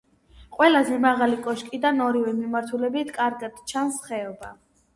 [0.53, 4.55] ყველაზე მაღალი კოშკიდან ორივე მიმართულებით კარგად ჩანს ხეობა.